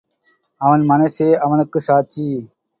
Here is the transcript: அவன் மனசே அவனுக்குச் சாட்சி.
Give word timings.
அவன் 0.61 0.83
மனசே 0.85 1.29
அவனுக்குச் 1.37 1.83
சாட்சி. 1.83 2.27